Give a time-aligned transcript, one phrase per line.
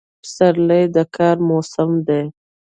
[0.21, 2.23] پسرلی د کار موسم دی.